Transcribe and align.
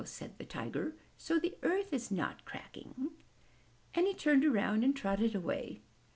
said 0.03 0.35
the 0.39 0.43
Tiger. 0.45 0.95
"So 1.15 1.37
the 1.37 1.55
earth 1.61 1.93
is 1.93 2.09
not 2.09 2.43
cracking!" 2.43 3.11
And 3.93 4.07
he 4.07 4.15
turned 4.15 4.43
around 4.43 4.83
and 4.83 4.95
trotted 4.95 5.35
away. 5.35 5.83